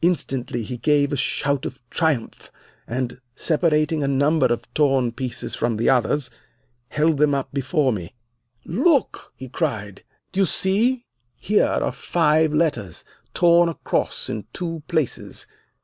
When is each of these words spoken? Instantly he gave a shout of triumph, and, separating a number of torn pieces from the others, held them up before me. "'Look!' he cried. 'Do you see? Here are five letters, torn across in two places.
Instantly 0.00 0.62
he 0.62 0.76
gave 0.76 1.12
a 1.12 1.16
shout 1.16 1.66
of 1.66 1.80
triumph, 1.90 2.52
and, 2.86 3.20
separating 3.34 4.00
a 4.04 4.06
number 4.06 4.46
of 4.46 4.72
torn 4.74 5.10
pieces 5.10 5.56
from 5.56 5.76
the 5.76 5.90
others, 5.90 6.30
held 6.90 7.16
them 7.16 7.34
up 7.34 7.52
before 7.52 7.92
me. 7.92 8.14
"'Look!' 8.64 9.32
he 9.34 9.48
cried. 9.48 10.04
'Do 10.30 10.38
you 10.38 10.46
see? 10.46 11.04
Here 11.34 11.66
are 11.66 11.90
five 11.90 12.52
letters, 12.54 13.04
torn 13.34 13.68
across 13.68 14.28
in 14.30 14.46
two 14.52 14.84
places. 14.86 15.48